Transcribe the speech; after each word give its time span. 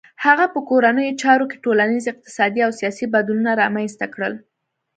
هغه 0.25 0.45
په 0.53 0.59
کورنیو 0.69 1.19
چارو 1.21 1.45
کې 1.49 1.61
ټولنیز، 1.65 2.03
اقتصادي 2.09 2.61
او 2.65 2.71
سیاسي 2.79 3.05
بدلونونه 3.13 3.51
رامنځته 3.61 4.05
کړل. 4.13 4.33